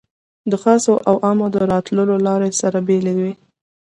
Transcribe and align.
د 0.51 0.53
خاصو 0.63 0.93
او 1.09 1.15
عامو 1.25 1.47
د 1.51 1.55
راتلو 1.71 2.03
لارې 2.27 2.49
سره 2.61 2.77
بېلې 2.87 3.13
وې. 3.19 3.31